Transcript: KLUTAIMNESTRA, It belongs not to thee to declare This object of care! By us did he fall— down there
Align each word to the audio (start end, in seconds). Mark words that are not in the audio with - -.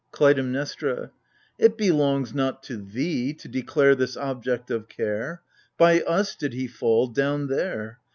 KLUTAIMNESTRA, 0.13 1.11
It 1.59 1.77
belongs 1.77 2.33
not 2.33 2.63
to 2.63 2.77
thee 2.77 3.35
to 3.35 3.47
declare 3.47 3.93
This 3.93 4.17
object 4.17 4.71
of 4.71 4.89
care! 4.89 5.43
By 5.77 6.01
us 6.01 6.35
did 6.35 6.53
he 6.53 6.65
fall— 6.65 7.05
down 7.05 7.45
there 7.45 7.99